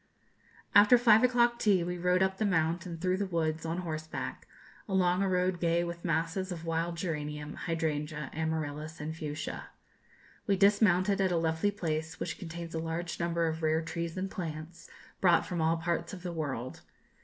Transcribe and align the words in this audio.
After 0.73 0.97
five 0.97 1.23
o'clock 1.23 1.59
tea 1.59 1.83
we 1.83 1.95
rode 1.99 2.23
up 2.23 2.37
the 2.39 2.43
Mount 2.45 2.87
and 2.87 2.99
through 2.99 3.17
the 3.17 3.27
woods 3.27 3.67
on 3.67 3.81
horseback, 3.81 4.47
along 4.89 5.21
a 5.21 5.29
road 5.29 5.59
gay 5.59 5.83
with 5.83 6.03
masses 6.03 6.51
of 6.51 6.65
wild 6.65 6.97
geranium, 6.97 7.53
hydrangea, 7.53 8.31
amaryllis, 8.33 8.99
and 8.99 9.15
fuchsia. 9.15 9.67
We 10.47 10.57
dismounted 10.57 11.21
at 11.21 11.31
a 11.31 11.37
lovely 11.37 11.69
place, 11.69 12.19
which 12.19 12.39
contains 12.39 12.73
a 12.73 12.79
large 12.79 13.19
number 13.19 13.45
of 13.45 13.61
rare 13.61 13.83
trees 13.83 14.17
and 14.17 14.31
plants, 14.31 14.89
brought 15.19 15.45
from 15.45 15.61
all 15.61 15.77
parts 15.77 16.13
of 16.13 16.23
the 16.23 16.33
world. 16.33 16.81